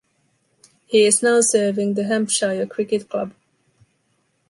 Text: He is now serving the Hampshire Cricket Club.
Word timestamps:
He 0.87 1.05
is 1.05 1.21
now 1.21 1.41
serving 1.41 1.93
the 1.93 2.05
Hampshire 2.05 2.65
Cricket 2.65 3.07
Club. 3.07 3.33